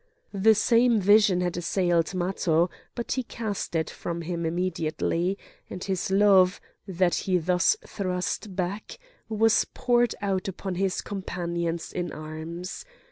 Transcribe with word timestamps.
The 0.33 0.55
same 0.55 0.99
vision 0.99 1.41
had 1.41 1.57
assailed 1.57 2.15
Matho; 2.15 2.71
but 2.95 3.11
he 3.11 3.21
cast 3.21 3.75
it 3.75 3.87
from 3.91 4.23
him 4.23 4.47
immediately, 4.47 5.37
and 5.69 5.83
his 5.83 6.09
love, 6.09 6.59
that 6.87 7.13
he 7.13 7.37
thus 7.37 7.77
thrust 7.85 8.55
back, 8.55 8.97
was 9.29 9.63
poured 9.75 10.15
out 10.19 10.47
upon 10.47 10.73
his 10.73 11.01
companions 11.01 11.93
in 11.93 12.11
arms. 12.11 12.83